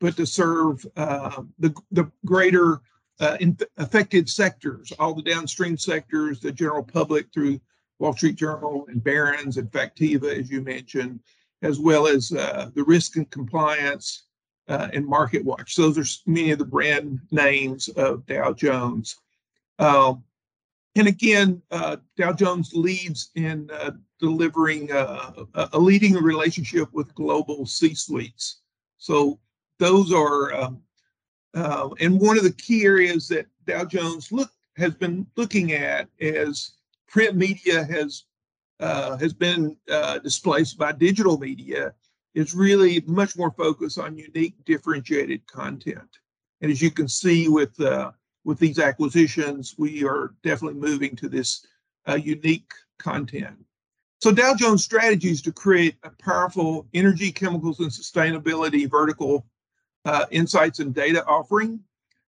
but 0.00 0.16
to 0.16 0.26
serve 0.26 0.86
uh, 0.96 1.42
the, 1.58 1.74
the 1.90 2.10
greater 2.24 2.80
uh, 3.20 3.36
affected 3.76 4.28
sectors, 4.28 4.92
all 4.98 5.14
the 5.14 5.22
downstream 5.22 5.76
sectors, 5.76 6.40
the 6.40 6.50
general 6.50 6.82
public 6.82 7.26
through 7.32 7.60
Wall 7.98 8.14
Street 8.14 8.36
Journal 8.36 8.86
and 8.88 9.04
Barron's 9.04 9.58
and 9.58 9.70
Factiva, 9.70 10.38
as 10.38 10.50
you 10.50 10.62
mentioned, 10.62 11.20
as 11.62 11.78
well 11.78 12.06
as 12.06 12.32
uh, 12.32 12.70
the 12.74 12.84
risk 12.84 13.16
and 13.16 13.30
compliance 13.30 14.24
uh, 14.68 14.88
and 14.92 15.06
Market 15.06 15.44
Watch. 15.44 15.76
Those 15.76 15.98
are 15.98 16.06
many 16.26 16.50
of 16.50 16.58
the 16.58 16.64
brand 16.64 17.20
names 17.30 17.88
of 17.90 18.24
Dow 18.26 18.52
Jones. 18.52 19.16
Um, 19.78 20.24
and 20.96 21.06
again, 21.08 21.62
uh, 21.70 21.98
Dow 22.16 22.32
Jones 22.32 22.72
leads 22.74 23.30
in 23.34 23.70
uh, 23.72 23.92
delivering 24.18 24.90
uh, 24.92 25.44
a 25.72 25.78
leading 25.78 26.14
relationship 26.14 26.88
with 26.92 27.14
global 27.14 27.66
C-suites. 27.66 28.60
So 28.98 29.38
those 29.78 30.12
are, 30.12 30.52
um, 30.54 30.82
uh, 31.54 31.88
and 32.00 32.20
one 32.20 32.36
of 32.36 32.44
the 32.44 32.52
key 32.52 32.84
areas 32.84 33.28
that 33.28 33.46
Dow 33.66 33.84
Jones 33.84 34.30
look 34.30 34.50
has 34.76 34.94
been 34.94 35.26
looking 35.36 35.72
at 35.72 36.08
is 36.18 36.74
print 37.08 37.36
media 37.36 37.84
has 37.84 38.24
uh, 38.78 39.16
has 39.18 39.32
been 39.32 39.76
uh, 39.90 40.18
displaced 40.20 40.78
by 40.78 40.92
digital 40.92 41.38
media 41.38 41.92
is 42.34 42.54
really 42.54 43.02
much 43.06 43.36
more 43.36 43.50
focused 43.50 43.98
on 43.98 44.16
unique 44.16 44.54
differentiated 44.64 45.46
content. 45.46 46.18
And 46.62 46.70
as 46.70 46.80
you 46.80 46.90
can 46.90 47.08
see 47.08 47.48
with 47.48 47.78
uh, 47.80 48.12
with 48.44 48.58
these 48.58 48.78
acquisitions 48.78 49.74
we 49.76 50.04
are 50.04 50.34
definitely 50.42 50.80
moving 50.80 51.16
to 51.16 51.28
this 51.28 51.66
uh, 52.08 52.14
unique 52.14 52.70
content. 52.98 53.56
So 54.22 54.30
dow 54.30 54.54
jones 54.54 54.84
strategy 54.84 55.30
is 55.30 55.42
to 55.42 55.52
create 55.52 55.96
a 56.04 56.10
powerful 56.10 56.86
energy 56.94 57.32
chemicals 57.32 57.80
and 57.80 57.90
sustainability 57.90 58.88
vertical 58.88 59.46
uh, 60.04 60.26
insights 60.30 60.78
and 60.78 60.94
data 60.94 61.24
offering 61.26 61.80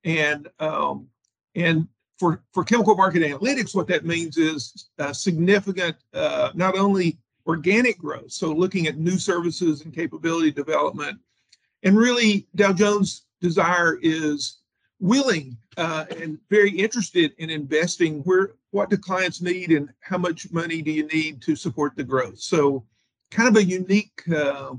and 0.04 0.50
um, 0.60 1.08
and 1.56 1.88
for, 2.20 2.42
for 2.54 2.64
chemical 2.64 2.96
market 2.96 3.22
analytics, 3.22 3.76
what 3.76 3.88
that 3.88 4.06
means 4.06 4.38
is 4.38 4.90
uh, 5.00 5.12
significant, 5.12 5.98
uh, 6.14 6.52
not 6.54 6.78
only 6.78 7.18
organic 7.48 7.98
growth, 7.98 8.32
so 8.32 8.52
looking 8.52 8.88
at 8.88 8.98
new 8.98 9.18
services 9.18 9.82
and 9.82 9.94
capability 9.94 10.52
development. 10.52 11.20
And 11.84 11.98
really, 11.98 12.48
Dow 12.56 12.72
Jones' 12.72 13.26
desire 13.42 14.00
is 14.02 14.60
willing 15.00 15.58
uh, 15.76 16.06
and 16.18 16.38
very 16.50 16.72
interested 16.72 17.34
in 17.40 17.50
investing 17.50 18.20
where 18.20 18.54
what 18.72 18.90
do 18.90 18.98
clients 18.98 19.42
need 19.42 19.72
and 19.72 19.90
how 20.00 20.18
much 20.18 20.50
money 20.52 20.82
do 20.82 20.92
you 20.92 21.06
need 21.08 21.42
to 21.42 21.56
support 21.56 21.94
the 21.98 22.04
growth. 22.04 22.40
So, 22.40 22.86
kind 23.32 23.50
of 23.50 23.58
a 23.58 23.64
unique, 23.66 24.22
uh, 24.34 24.76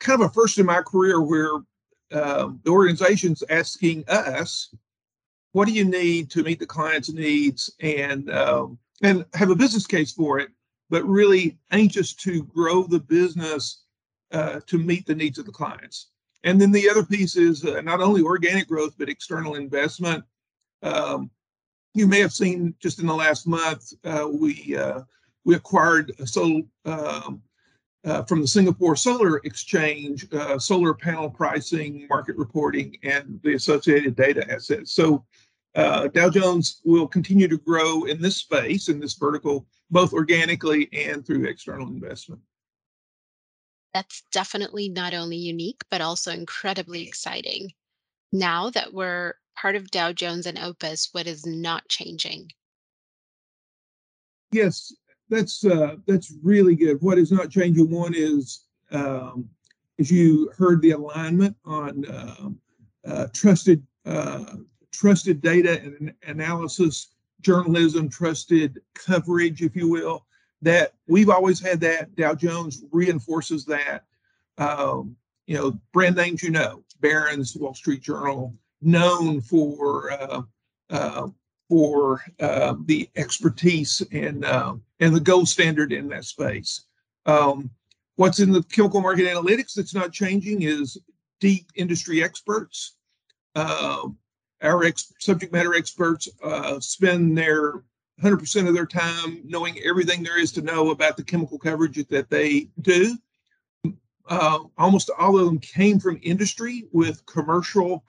kind 0.00 0.20
of 0.20 0.30
a 0.30 0.32
first 0.32 0.58
in 0.58 0.66
my 0.66 0.82
career 0.82 1.20
where 1.20 1.50
uh, 2.12 2.50
the 2.64 2.70
organization's 2.70 3.42
asking 3.50 4.04
us 4.08 4.74
what 5.52 5.66
do 5.66 5.72
you 5.72 5.84
need 5.84 6.30
to 6.30 6.42
meet 6.42 6.58
the 6.58 6.66
client's 6.66 7.10
needs 7.10 7.70
and 7.80 8.30
um, 8.30 8.78
and 9.02 9.24
have 9.34 9.50
a 9.50 9.56
business 9.56 9.86
case 9.86 10.12
for 10.12 10.38
it, 10.38 10.50
but 10.90 11.04
really 11.04 11.58
anxious 11.70 12.12
to 12.14 12.44
grow 12.44 12.82
the 12.82 12.98
business 12.98 13.82
uh, 14.32 14.60
to 14.66 14.78
meet 14.78 15.06
the 15.06 15.14
needs 15.14 15.38
of 15.38 15.46
the 15.46 15.52
clients. 15.52 16.08
And 16.44 16.60
then 16.60 16.70
the 16.70 16.88
other 16.88 17.04
piece 17.04 17.36
is 17.36 17.64
uh, 17.64 17.80
not 17.80 18.00
only 18.00 18.22
organic 18.22 18.68
growth 18.68 18.94
but 18.98 19.08
external 19.08 19.54
investment. 19.54 20.24
Um, 20.82 21.30
you 21.94 22.06
may 22.06 22.20
have 22.20 22.32
seen 22.32 22.74
just 22.80 23.00
in 23.00 23.06
the 23.06 23.14
last 23.14 23.46
month 23.46 23.92
uh, 24.04 24.28
we 24.30 24.76
uh, 24.76 25.00
we 25.44 25.54
acquired 25.54 26.12
a 26.18 26.26
solar 26.26 26.62
um, 26.84 27.42
uh, 28.04 28.22
from 28.24 28.40
the 28.40 28.46
Singapore 28.46 28.96
Solar 28.96 29.38
Exchange, 29.44 30.26
uh, 30.32 30.58
solar 30.58 30.94
panel 30.94 31.28
pricing, 31.28 32.06
market 32.08 32.36
reporting, 32.36 32.96
and 33.02 33.40
the 33.42 33.54
associated 33.54 34.16
data 34.16 34.50
assets. 34.50 34.92
So 34.92 35.24
uh, 35.74 36.08
Dow 36.08 36.30
Jones 36.30 36.80
will 36.84 37.06
continue 37.06 37.48
to 37.48 37.58
grow 37.58 38.04
in 38.04 38.20
this 38.20 38.36
space, 38.36 38.88
in 38.88 39.00
this 39.00 39.14
vertical, 39.14 39.66
both 39.90 40.12
organically 40.12 40.88
and 40.92 41.26
through 41.26 41.44
external 41.46 41.88
investment. 41.88 42.40
That's 43.94 44.22
definitely 44.32 44.88
not 44.88 45.14
only 45.14 45.36
unique, 45.36 45.82
but 45.90 46.00
also 46.00 46.30
incredibly 46.30 47.06
exciting. 47.06 47.72
Now 48.32 48.70
that 48.70 48.92
we're 48.92 49.34
part 49.56 49.76
of 49.76 49.90
Dow 49.90 50.12
Jones 50.12 50.46
and 50.46 50.58
OPIS, 50.58 51.08
what 51.12 51.26
is 51.26 51.46
not 51.46 51.88
changing? 51.88 52.52
Yes, 54.52 54.94
that's 55.30 55.64
uh, 55.64 55.96
that's 56.06 56.32
really 56.42 56.74
good. 56.74 57.00
What 57.00 57.18
is 57.18 57.30
not 57.30 57.50
changing? 57.50 57.90
One 57.90 58.14
is, 58.14 58.64
um, 58.90 59.48
as 59.98 60.10
you 60.10 60.50
heard, 60.56 60.80
the 60.82 60.92
alignment 60.92 61.56
on 61.64 62.04
uh, 62.06 62.50
uh, 63.06 63.26
trusted 63.32 63.82
uh, 64.06 64.56
trusted 64.92 65.40
data 65.40 65.80
and 65.82 66.12
analysis 66.26 67.08
journalism, 67.40 68.08
trusted 68.08 68.80
coverage, 68.94 69.62
if 69.62 69.76
you 69.76 69.88
will. 69.88 70.24
That 70.62 70.94
we've 71.06 71.30
always 71.30 71.60
had 71.60 71.80
that. 71.82 72.14
Dow 72.16 72.34
Jones 72.34 72.84
reinforces 72.90 73.64
that. 73.66 74.04
Um, 74.56 75.14
you 75.46 75.56
know, 75.56 75.78
brand 75.92 76.16
names 76.16 76.42
you 76.42 76.50
know, 76.50 76.82
Barron's, 77.00 77.54
Wall 77.56 77.74
Street 77.74 78.02
Journal, 78.02 78.54
known 78.82 79.40
for 79.40 80.10
uh, 80.10 80.42
uh, 80.90 81.28
for 81.68 82.22
the 82.38 83.08
expertise 83.14 84.02
and 84.10 84.44
and 85.00 85.14
the 85.14 85.20
gold 85.20 85.48
standard 85.48 85.92
in 85.92 86.08
that 86.08 86.24
space. 86.24 86.84
Um, 87.26 87.70
what's 88.16 88.40
in 88.40 88.50
the 88.50 88.62
chemical 88.64 89.00
market 89.00 89.26
analytics 89.26 89.74
that's 89.74 89.94
not 89.94 90.12
changing 90.12 90.62
is 90.62 90.98
deep 91.40 91.66
industry 91.76 92.22
experts. 92.22 92.96
Uh, 93.54 94.08
our 94.62 94.84
ex- 94.84 95.12
subject 95.20 95.52
matter 95.52 95.74
experts 95.74 96.28
uh, 96.42 96.80
spend 96.80 97.36
their 97.38 97.84
100% 98.22 98.68
of 98.68 98.74
their 98.74 98.86
time 98.86 99.40
knowing 99.44 99.78
everything 99.84 100.22
there 100.22 100.38
is 100.38 100.50
to 100.52 100.62
know 100.62 100.90
about 100.90 101.16
the 101.16 101.22
chemical 101.22 101.58
coverage 101.58 102.04
that 102.08 102.30
they 102.30 102.68
do. 102.80 103.16
Uh, 104.28 104.58
almost 104.76 105.10
all 105.18 105.38
of 105.38 105.46
them 105.46 105.58
came 105.58 105.98
from 105.98 106.18
industry 106.22 106.86
with 106.92 107.24
commercial 107.26 108.04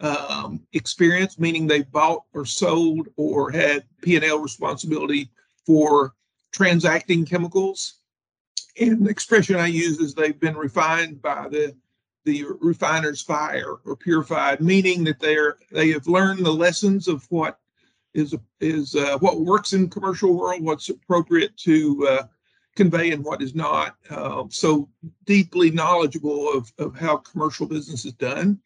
um, 0.00 0.60
experience, 0.72 1.38
meaning 1.38 1.66
they 1.66 1.82
bought 1.82 2.24
or 2.34 2.44
sold 2.44 3.08
or 3.16 3.50
had 3.50 3.84
P&L 4.02 4.38
responsibility 4.38 5.30
for 5.66 6.12
transacting 6.54 7.26
chemicals. 7.26 7.94
And 8.80 9.04
the 9.04 9.10
expression 9.10 9.56
I 9.56 9.66
use 9.66 9.98
is 9.98 10.14
they've 10.14 10.38
been 10.38 10.56
refined 10.56 11.20
by 11.20 11.48
the 11.48 11.76
the 12.24 12.46
refiner's 12.60 13.20
fire 13.20 13.74
or 13.84 13.96
purified, 13.96 14.60
meaning 14.62 15.04
that 15.04 15.20
they're 15.20 15.58
they 15.70 15.90
have 15.90 16.06
learned 16.06 16.46
the 16.46 16.52
lessons 16.52 17.06
of 17.06 17.26
what 17.30 17.58
is 18.14 18.34
is 18.60 18.94
uh, 18.94 19.18
what 19.18 19.40
works 19.40 19.74
in 19.74 19.90
commercial 19.90 20.34
world, 20.34 20.62
what's 20.62 20.88
appropriate 20.88 21.56
to 21.58 22.06
uh, 22.08 22.22
convey, 22.76 23.10
and 23.10 23.24
what 23.24 23.42
is 23.42 23.54
not. 23.54 23.96
Uh, 24.08 24.44
so 24.48 24.88
deeply 25.26 25.70
knowledgeable 25.70 26.50
of 26.52 26.72
of 26.78 26.96
how 26.96 27.18
commercial 27.18 27.66
business 27.66 28.04
is 28.04 28.14
done. 28.14 28.58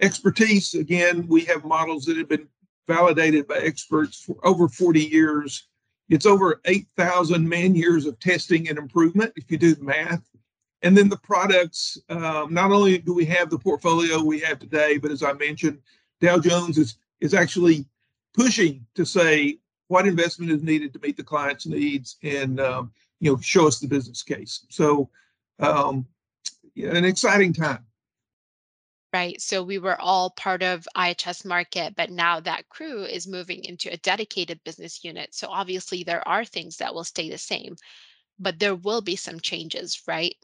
Expertise 0.00 0.74
again, 0.74 1.26
we 1.26 1.44
have 1.44 1.64
models 1.64 2.04
that 2.04 2.18
have 2.18 2.28
been 2.28 2.48
validated 2.86 3.46
by 3.46 3.56
experts 3.56 4.22
for 4.22 4.36
over 4.44 4.68
40 4.68 5.00
years. 5.00 5.68
It's 6.08 6.26
over 6.26 6.60
8,000 6.64 7.48
man 7.48 7.74
years 7.74 8.06
of 8.06 8.18
testing 8.18 8.68
and 8.68 8.78
improvement 8.78 9.32
if 9.36 9.50
you 9.50 9.58
do 9.58 9.74
the 9.74 9.84
math. 9.84 10.22
And 10.82 10.96
then 10.96 11.08
the 11.08 11.18
products, 11.18 11.98
um, 12.08 12.54
not 12.54 12.70
only 12.70 12.98
do 12.98 13.12
we 13.12 13.24
have 13.26 13.50
the 13.50 13.58
portfolio 13.58 14.22
we 14.22 14.40
have 14.40 14.58
today, 14.58 14.96
but 14.96 15.10
as 15.10 15.22
I 15.22 15.32
mentioned, 15.32 15.80
Dow 16.20 16.38
Jones 16.38 16.78
is, 16.78 16.96
is 17.20 17.34
actually 17.34 17.84
pushing 18.32 18.86
to 18.94 19.04
say 19.04 19.58
what 19.88 20.06
investment 20.06 20.52
is 20.52 20.62
needed 20.62 20.92
to 20.92 21.00
meet 21.00 21.16
the 21.16 21.24
client's 21.24 21.66
needs 21.66 22.16
and 22.22 22.60
um, 22.60 22.92
you 23.20 23.32
know 23.32 23.38
show 23.40 23.66
us 23.66 23.80
the 23.80 23.88
business 23.88 24.22
case. 24.22 24.66
So 24.68 25.10
um, 25.58 26.06
an 26.76 27.04
exciting 27.04 27.52
time. 27.52 27.84
Right. 29.10 29.40
So 29.40 29.62
we 29.62 29.78
were 29.78 29.98
all 29.98 30.30
part 30.30 30.62
of 30.62 30.86
IHS 30.94 31.46
Markit, 31.46 31.96
but 31.96 32.10
now 32.10 32.40
that 32.40 32.68
crew 32.68 33.04
is 33.04 33.26
moving 33.26 33.64
into 33.64 33.90
a 33.90 33.96
dedicated 33.96 34.60
business 34.64 35.02
unit. 35.02 35.34
So 35.34 35.48
obviously 35.48 36.04
there 36.04 36.26
are 36.28 36.44
things 36.44 36.76
that 36.76 36.92
will 36.92 37.04
stay 37.04 37.30
the 37.30 37.38
same, 37.38 37.76
but 38.38 38.58
there 38.58 38.74
will 38.74 39.00
be 39.00 39.16
some 39.16 39.40
changes, 39.40 40.02
right? 40.06 40.34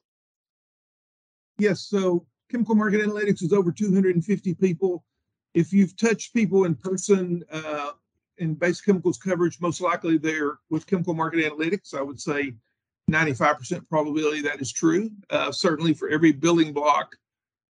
Yes. 1.59 1.83
So 1.83 2.27
Chemical 2.51 2.75
Market 2.75 3.03
Analytics 3.03 3.43
is 3.43 3.53
over 3.53 3.71
250 3.71 4.55
people. 4.55 5.05
If 5.53 5.73
you've 5.73 5.97
touched 5.97 6.33
people 6.33 6.65
in 6.65 6.75
person 6.75 7.45
uh, 7.53 7.91
in 8.39 8.55
base 8.55 8.81
chemicals 8.81 9.19
coverage, 9.19 9.61
most 9.61 9.83
likely 9.83 10.17
they're 10.17 10.59
with 10.71 10.87
Chemical 10.87 11.13
Market 11.15 11.41
Analytics. 11.45 11.95
I 11.95 12.01
would 12.01 12.21
say 12.21 12.55
95% 13.11 13.89
probability 13.89 14.41
that 14.43 14.61
is 14.63 14.73
true. 14.73 15.11
Uh, 15.29 15.53
certainly 15.53 15.93
for 15.93 16.09
every 16.09 16.33
building 16.33 16.73
block 16.73 17.15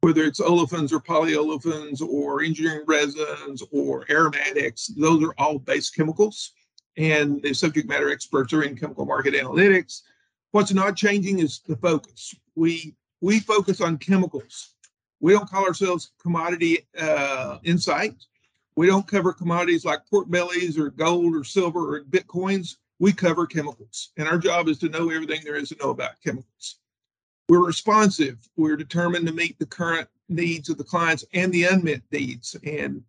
whether 0.00 0.23
it's 0.23 0.40
olefins 0.40 0.93
or 0.93 1.00
polyolefins 1.00 2.00
or 2.00 2.43
engineering 2.43 2.85
resins 2.87 3.62
or 3.73 4.05
aromatics, 4.09 4.87
those 4.97 5.23
are 5.23 5.35
all 5.38 5.59
base 5.59 5.90
chemicals. 5.90 6.52
And 6.97 7.43
the 7.43 7.52
subject 7.52 7.88
matter 7.88 8.11
experts 8.11 8.52
are 8.52 8.62
in 8.62 8.76
chemical 8.76 9.07
market 9.07 9.35
analytics. 9.35 10.02
What's 10.52 10.73
not 10.73 10.97
changing 10.97 11.40
is 11.40 11.61
the 11.67 11.76
focus. 11.76 12.35
We 12.55 12.95
we 13.21 13.40
focus 13.40 13.81
on 13.81 13.99
chemicals. 13.99 14.75
We 15.21 15.33
don't 15.33 15.49
call 15.49 15.64
ourselves 15.67 16.12
commodity 16.21 16.87
uh, 16.99 17.59
insight. 17.64 18.14
We 18.76 18.87
don't 18.87 19.07
cover 19.07 19.33
commodities 19.33 19.85
like 19.85 20.07
pork 20.09 20.31
bellies 20.31 20.78
or 20.78 20.90
gold 20.90 21.35
or 21.35 21.43
silver 21.43 21.97
or 21.97 22.05
bitcoins. 22.05 22.76
We 23.00 23.12
cover 23.12 23.47
chemicals, 23.47 24.11
and 24.17 24.28
our 24.28 24.38
job 24.38 24.69
is 24.69 24.78
to 24.78 24.88
know 24.88 25.11
everything 25.11 25.40
there 25.45 25.57
is 25.57 25.69
to 25.71 25.76
know 25.81 25.90
about 25.90 26.21
chemicals. 26.25 26.78
We're 27.49 27.64
responsive. 27.64 28.38
We're 28.57 28.76
determined 28.76 29.26
to 29.26 29.33
meet 29.33 29.59
the 29.59 29.67
current 29.67 30.09
needs 30.28 30.69
of 30.69 30.76
the 30.76 30.85
clients 30.85 31.25
and 31.33 31.52
the 31.52 31.64
unmet 31.64 32.02
needs. 32.12 32.55
And, 32.64 33.02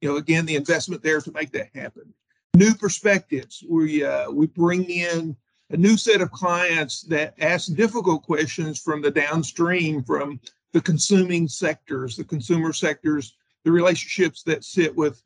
you 0.00 0.08
know, 0.08 0.16
again, 0.16 0.46
the 0.46 0.56
investment 0.56 1.02
there 1.02 1.20
to 1.20 1.32
make 1.32 1.52
that 1.52 1.68
happen. 1.74 2.12
New 2.56 2.74
perspectives. 2.74 3.64
We 3.68 4.04
uh, 4.04 4.30
we 4.30 4.46
bring 4.46 4.84
in 4.84 5.36
a 5.70 5.76
new 5.76 5.96
set 5.96 6.20
of 6.20 6.30
clients 6.30 7.02
that 7.02 7.34
ask 7.40 7.74
difficult 7.74 8.24
questions 8.24 8.80
from 8.80 9.00
the 9.00 9.10
downstream, 9.10 10.04
from 10.04 10.40
the 10.72 10.80
consuming 10.80 11.48
sectors, 11.48 12.16
the 12.16 12.24
consumer 12.24 12.72
sectors, 12.72 13.36
the 13.64 13.72
relationships 13.72 14.42
that 14.44 14.64
sit 14.64 14.94
with 14.94 15.22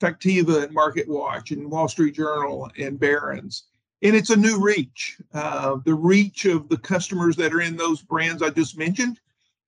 Factiva 0.00 0.64
and 0.64 0.72
Market 0.72 1.08
Watch 1.08 1.50
and 1.50 1.70
Wall 1.70 1.88
Street 1.88 2.14
Journal 2.14 2.70
and 2.78 2.98
Barron's 2.98 3.64
and 4.04 4.14
it's 4.14 4.30
a 4.30 4.36
new 4.36 4.60
reach. 4.60 5.16
Uh, 5.32 5.78
the 5.84 5.94
reach 5.94 6.44
of 6.44 6.68
the 6.68 6.76
customers 6.76 7.36
that 7.36 7.54
are 7.54 7.62
in 7.62 7.76
those 7.76 8.02
brands 8.02 8.42
I 8.42 8.50
just 8.50 8.78
mentioned 8.78 9.18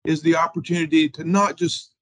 is 0.05 0.23
the 0.23 0.35
opportunity 0.35 1.09
to 1.11 1.23
not 1.23 1.57
just 1.57 1.92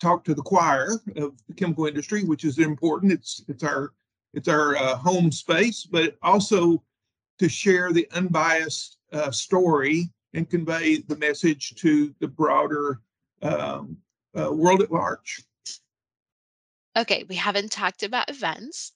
talk 0.00 0.24
to 0.24 0.34
the 0.34 0.42
choir 0.42 0.92
of 1.16 1.34
the 1.48 1.54
chemical 1.54 1.86
industry, 1.86 2.22
which 2.24 2.44
is 2.44 2.58
important. 2.58 3.12
It's 3.12 3.44
it's 3.48 3.64
our 3.64 3.92
it's 4.32 4.48
our 4.48 4.76
uh, 4.76 4.96
home 4.96 5.30
space, 5.32 5.84
but 5.84 6.16
also 6.22 6.82
to 7.38 7.48
share 7.48 7.92
the 7.92 8.08
unbiased 8.12 8.96
uh, 9.12 9.32
story 9.32 10.08
and 10.34 10.48
convey 10.48 10.98
the 10.98 11.16
message 11.16 11.74
to 11.76 12.14
the 12.20 12.28
broader 12.28 13.00
um, 13.42 13.96
uh, 14.38 14.50
world 14.52 14.80
at 14.82 14.92
large. 14.92 15.42
Okay, 16.96 17.24
we 17.28 17.34
haven't 17.34 17.72
talked 17.72 18.02
about 18.02 18.30
events 18.30 18.92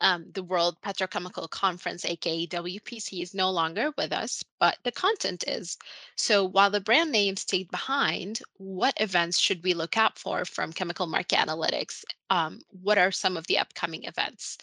um, 0.00 0.26
the 0.32 0.42
World 0.42 0.76
Petrochemical 0.82 1.48
Conference, 1.50 2.04
aka 2.04 2.46
WPC, 2.46 3.22
is 3.22 3.34
no 3.34 3.50
longer 3.50 3.92
with 3.96 4.12
us, 4.12 4.42
but 4.58 4.78
the 4.84 4.92
content 4.92 5.44
is. 5.46 5.76
So 6.16 6.44
while 6.44 6.70
the 6.70 6.80
brand 6.80 7.12
name 7.12 7.36
stayed 7.36 7.70
behind, 7.70 8.40
what 8.56 8.94
events 9.00 9.38
should 9.38 9.62
we 9.62 9.74
look 9.74 9.96
out 9.96 10.18
for 10.18 10.44
from 10.44 10.72
Chemical 10.72 11.06
Market 11.06 11.38
Analytics? 11.38 12.04
Um, 12.30 12.60
what 12.82 12.98
are 12.98 13.10
some 13.12 13.36
of 13.36 13.46
the 13.46 13.58
upcoming 13.58 14.04
events? 14.04 14.58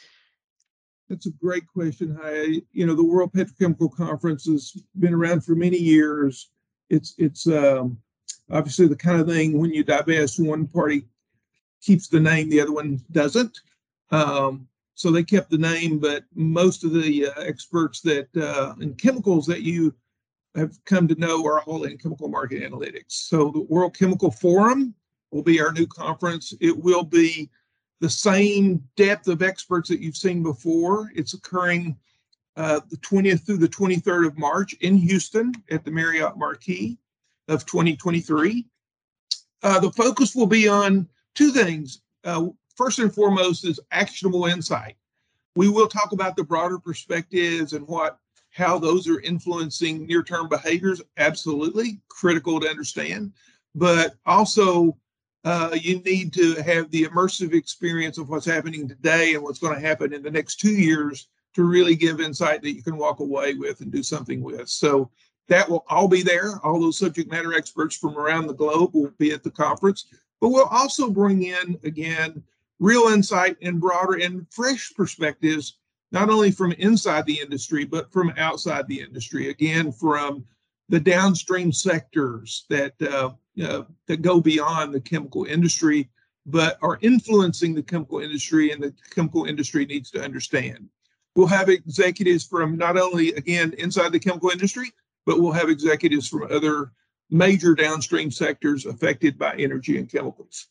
That's 1.10 1.28
a 1.28 1.32
great 1.32 1.68
question. 1.68 2.18
Hi, 2.22 2.62
you 2.74 2.86
know 2.86 2.96
the 2.96 3.04
World 3.04 3.32
Petrochemical 3.34 3.96
Conference 3.96 4.46
has 4.46 4.74
been 5.00 5.14
around 5.14 5.46
for 5.46 5.56
many 5.56 5.78
years. 5.78 6.50
It's 6.90 7.16
it's 7.18 7.48
um, 7.48 7.98
obviously 8.52 8.88
the 8.88 8.96
kind 8.96 9.22
of 9.22 9.28
thing 9.28 9.58
when 9.58 9.74
you 9.74 9.84
divest, 9.84 10.40
one 10.40 10.68
party 10.68 11.06
keeps 11.82 12.08
the 12.08 12.20
name, 12.20 12.50
the 12.50 12.62
other 12.62 12.74
one 12.74 13.00
doesn't. 13.12 13.60
Um, 14.12 14.68
so 14.98 15.12
they 15.12 15.24
kept 15.24 15.52
the 15.52 15.60
name, 15.60 16.00
but 16.00 16.24
most 16.34 16.84
of 16.84 16.92
the 16.92 17.28
uh, 17.28 17.42
experts 17.42 18.02
that 18.02 18.36
uh, 18.36 18.74
in 18.82 18.96
chemicals 18.96 19.46
that 19.46 19.62
you 19.62 19.94
have 20.56 20.84
come 20.86 21.08
to 21.08 21.14
know 21.20 21.46
are 21.46 21.62
all 21.62 21.84
in 21.84 22.00
chemical 22.00 22.28
market 22.28 22.64
analytics. 22.64 23.12
So 23.12 23.52
the 23.52 23.62
World 23.70 23.96
Chemical 23.96 24.32
Forum 24.32 24.96
will 25.30 25.44
be 25.44 25.62
our 25.62 25.72
new 25.72 25.86
conference. 25.86 26.52
It 26.60 26.76
will 26.76 27.04
be 27.04 27.48
the 28.02 28.10
same 28.10 28.84
depth 28.96 29.28
of 29.28 29.44
experts 29.44 29.88
that 29.90 30.00
you've 30.00 30.18
seen 30.18 30.42
before. 30.42 31.12
It's 31.14 31.36
occurring 31.36 31.96
uh, 32.56 32.80
the 32.90 32.98
20th 32.98 33.46
through 33.46 33.58
the 33.58 33.68
23rd 33.68 34.26
of 34.26 34.40
March 34.40 34.74
in 34.82 34.98
Houston 34.98 35.54
at 35.70 35.86
the 35.86 35.92
Marriott 35.92 36.38
Marquis 36.38 36.98
of 37.50 37.68
2023. 37.68 38.66
Uh, 39.62 39.80
the 39.80 39.92
focus 39.92 40.36
will 40.36 40.48
be 40.48 40.68
on 40.68 41.08
two 41.36 41.52
things. 41.52 42.02
Uh, 42.24 42.48
first 42.78 43.00
and 43.00 43.14
foremost 43.14 43.66
is 43.66 43.80
actionable 43.92 44.46
insight. 44.46 44.96
We 45.56 45.70
will 45.70 45.88
talk 45.88 46.12
about 46.12 46.38
the 46.38 46.44
broader 46.44 46.80
perspectives 46.80 47.74
and 47.74 47.88
what 47.88 48.20
how 48.52 48.80
those 48.80 49.08
are 49.08 49.20
influencing 49.20 50.08
near-term 50.08 50.50
behaviors. 50.50 51.02
Absolutely 51.18 52.00
critical 52.10 52.60
to 52.60 52.68
understand, 52.68 53.34
but 53.76 54.16
also 54.26 54.98
uh, 55.44 55.76
you 55.80 56.00
need 56.00 56.34
to 56.34 56.56
have 56.64 56.90
the 56.92 57.04
immersive 57.04 57.54
experience 57.54 58.18
of 58.18 58.30
what's 58.30 58.46
happening 58.46 58.88
today 58.88 59.34
and 59.34 59.44
what's 59.44 59.60
going 59.60 59.76
to 59.76 59.88
happen 59.88 60.14
in 60.14 60.24
the 60.24 60.32
next 60.32 60.56
two 60.56 60.72
years 60.72 61.28
to 61.54 61.64
really 61.64 61.96
give 61.96 62.20
insight 62.20 62.62
that 62.62 62.74
you 62.74 62.84
can 62.84 62.98
walk 62.98 63.20
away 63.20 63.54
with 63.54 63.82
and 63.82 63.92
do 63.92 64.04
something 64.04 64.42
with. 64.42 64.68
So 64.68 65.10
that 65.48 65.70
will 65.70 65.86
all 65.90 66.08
be 66.08 66.22
there. 66.22 66.60
All 66.64 66.80
those 66.80 66.98
subject 66.98 67.32
matter 67.32 67.54
experts 67.54 67.96
from 67.96 68.18
around 68.18 68.48
the 68.48 68.54
globe 68.54 68.94
will 68.94 69.12
be 69.18 69.32
at 69.32 69.44
the 69.44 69.52
conference, 69.52 70.08
but 70.42 70.50
we'll 70.50 70.66
also 70.66 71.10
bring 71.10 71.44
in 71.44 71.80
again 71.84 72.44
real 72.80 73.08
insight 73.08 73.58
and 73.62 73.80
broader 73.82 74.14
and 74.14 74.46
fresh 74.52 74.92
perspectives, 74.96 75.78
not 76.12 76.30
only 76.30 76.52
from 76.52 76.72
inside 76.74 77.26
the 77.26 77.40
industry, 77.40 77.86
but 77.86 78.12
from 78.12 78.34
outside 78.38 78.88
the 78.88 79.02
industry. 79.02 79.50
Again, 79.50 79.92
from 79.92 80.46
the 80.90 81.00
downstream 81.00 81.72
sectors 81.72 82.66
that 82.70 82.94
uh, 83.02 83.32
uh, 83.62 83.84
that 84.08 84.22
go 84.22 84.40
beyond 84.40 84.94
the 84.94 85.02
chemical 85.02 85.46
industry, 85.46 86.10
but 86.46 86.78
are 86.82 87.00
influencing 87.02 87.74
the 87.74 87.84
chemical 87.84 88.20
industry, 88.20 88.72
and 88.72 88.82
the 88.82 88.94
chemical 89.14 89.46
industry 89.46 89.86
needs 89.86 90.12
to 90.12 90.24
understand. 90.24 90.88
We'll 91.36 91.48
have 91.48 91.70
executives 91.70 92.46
from 92.46 92.78
not 92.78 92.98
only 92.98 93.34
again 93.34 93.74
inside 93.78 94.12
the 94.12 94.20
chemical 94.20 94.50
industry, 94.50 94.94
but 95.26 95.40
we'll 95.40 95.52
have 95.52 95.70
executives 95.70 96.28
from 96.28 96.44
other 96.50 96.92
major 97.30 97.76
downstream 97.76 98.32
sectors 98.32 98.86
affected 98.86 99.38
by 99.38 99.56
energy 99.56 99.98
and 99.98 100.10
chemicals. 100.10 100.68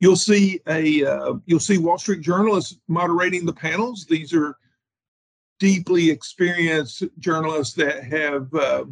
You'll 0.00 0.16
see 0.16 0.60
a 0.66 1.04
uh, 1.04 1.34
you'll 1.44 1.60
see 1.60 1.76
Wall 1.76 1.98
Street 1.98 2.22
journalists 2.22 2.78
moderating 2.88 3.44
the 3.44 3.52
panels. 3.52 4.06
These 4.06 4.32
are 4.32 4.56
deeply 5.58 6.10
experienced 6.10 7.04
journalists 7.18 7.74
that 7.74 8.02
have, 8.04 8.52
uh, 8.54 8.84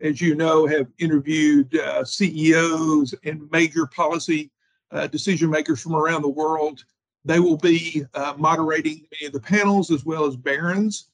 as 0.00 0.20
you 0.20 0.34
know, 0.34 0.66
have 0.66 0.88
interviewed 0.98 1.74
uh, 1.76 2.04
CEOs 2.04 3.14
and 3.24 3.48
major 3.52 3.86
policy 3.86 4.50
uh, 4.90 5.06
decision 5.06 5.48
makers 5.48 5.80
from 5.80 5.94
around 5.94 6.22
the 6.22 6.28
world. 6.28 6.84
They 7.24 7.38
will 7.38 7.56
be 7.56 8.04
uh, 8.14 8.34
moderating 8.36 9.06
many 9.12 9.26
of 9.26 9.32
the 9.32 9.40
panels 9.40 9.92
as 9.92 10.04
well 10.04 10.24
as 10.24 10.36
Barron's, 10.36 11.08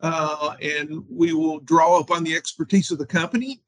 uh, 0.00 0.56
and 0.60 1.04
we 1.08 1.32
will 1.32 1.60
draw 1.60 2.00
upon 2.00 2.24
the 2.24 2.34
expertise 2.34 2.90
of 2.90 2.98
the 2.98 3.06
company 3.06 3.60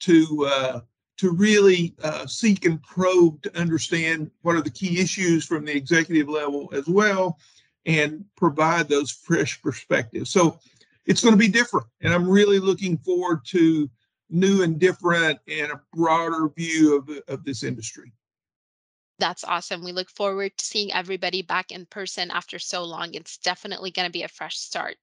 to 0.00 0.82
to 1.16 1.30
really 1.30 1.94
uh, 2.02 2.26
seek 2.26 2.64
and 2.64 2.82
probe 2.82 3.42
to 3.42 3.58
understand 3.58 4.30
what 4.42 4.56
are 4.56 4.62
the 4.62 4.70
key 4.70 5.00
issues 5.00 5.44
from 5.44 5.64
the 5.64 5.74
executive 5.74 6.28
level 6.28 6.68
as 6.72 6.86
well 6.86 7.38
and 7.86 8.24
provide 8.36 8.88
those 8.88 9.10
fresh 9.10 9.60
perspectives. 9.62 10.30
So 10.30 10.58
it's 11.06 11.22
going 11.22 11.34
to 11.34 11.38
be 11.38 11.48
different. 11.48 11.86
And 12.00 12.12
I'm 12.12 12.28
really 12.28 12.58
looking 12.58 12.96
forward 12.98 13.40
to 13.46 13.88
new 14.30 14.62
and 14.62 14.78
different 14.78 15.38
and 15.46 15.70
a 15.70 15.80
broader 15.92 16.48
view 16.48 16.96
of, 16.96 17.10
of 17.28 17.44
this 17.44 17.62
industry. 17.62 18.12
That's 19.18 19.44
awesome. 19.44 19.84
We 19.84 19.92
look 19.92 20.10
forward 20.10 20.56
to 20.58 20.64
seeing 20.64 20.92
everybody 20.92 21.42
back 21.42 21.70
in 21.70 21.86
person 21.86 22.30
after 22.30 22.58
so 22.58 22.82
long. 22.84 23.14
It's 23.14 23.38
definitely 23.38 23.92
going 23.92 24.08
to 24.08 24.12
be 24.12 24.24
a 24.24 24.28
fresh 24.28 24.58
start. 24.58 24.96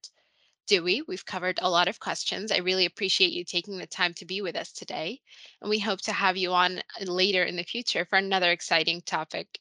Dewey, 0.72 1.02
we've 1.06 1.26
covered 1.26 1.58
a 1.60 1.68
lot 1.68 1.86
of 1.86 2.00
questions. 2.00 2.50
I 2.50 2.60
really 2.60 2.86
appreciate 2.86 3.32
you 3.32 3.44
taking 3.44 3.76
the 3.76 3.86
time 3.86 4.14
to 4.14 4.24
be 4.24 4.40
with 4.40 4.56
us 4.56 4.72
today. 4.72 5.20
And 5.60 5.68
we 5.68 5.78
hope 5.78 6.00
to 6.02 6.12
have 6.12 6.38
you 6.38 6.52
on 6.52 6.78
uh, 6.78 7.04
later 7.04 7.42
in 7.42 7.56
the 7.56 7.62
future 7.62 8.06
for 8.06 8.16
another 8.16 8.50
exciting 8.50 9.02
topic. 9.02 9.58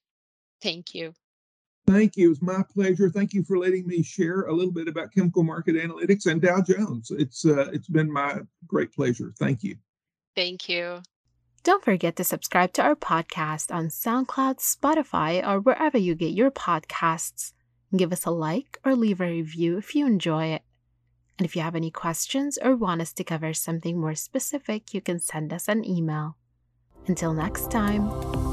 Thank 0.63 0.95
you. 0.95 1.11
Thank 1.85 2.15
you. 2.15 2.31
It's 2.31 2.41
my 2.41 2.63
pleasure. 2.73 3.09
Thank 3.09 3.33
you 3.33 3.43
for 3.43 3.57
letting 3.57 3.85
me 3.87 4.03
share 4.03 4.43
a 4.43 4.53
little 4.53 4.71
bit 4.71 4.87
about 4.87 5.11
chemical 5.13 5.43
market 5.43 5.75
analytics 5.75 6.27
and 6.27 6.41
Dow 6.41 6.61
Jones. 6.61 7.11
It's 7.11 7.45
uh, 7.45 7.69
it's 7.73 7.89
been 7.89 8.09
my 8.09 8.39
great 8.65 8.93
pleasure. 8.93 9.33
Thank 9.37 9.63
you. 9.63 9.75
Thank 10.33 10.69
you. 10.69 11.01
Don't 11.63 11.83
forget 11.83 12.15
to 12.15 12.23
subscribe 12.23 12.71
to 12.73 12.83
our 12.83 12.95
podcast 12.95 13.69
on 13.69 13.87
SoundCloud, 13.87 14.59
Spotify, 14.59 15.45
or 15.45 15.59
wherever 15.59 15.97
you 15.97 16.15
get 16.15 16.31
your 16.31 16.51
podcasts. 16.51 17.51
Give 17.93 18.13
us 18.13 18.25
a 18.25 18.31
like 18.31 18.79
or 18.85 18.95
leave 18.95 19.19
a 19.19 19.29
review 19.29 19.77
if 19.77 19.93
you 19.93 20.07
enjoy 20.07 20.45
it. 20.45 20.61
And 21.41 21.45
if 21.47 21.55
you 21.55 21.63
have 21.63 21.75
any 21.75 21.89
questions 21.89 22.59
or 22.61 22.75
want 22.75 23.01
us 23.01 23.13
to 23.13 23.23
cover 23.23 23.51
something 23.51 23.99
more 23.99 24.13
specific, 24.13 24.93
you 24.93 25.01
can 25.01 25.17
send 25.17 25.51
us 25.51 25.67
an 25.67 25.83
email. 25.83 26.37
Until 27.07 27.33
next 27.33 27.71
time. 27.71 28.50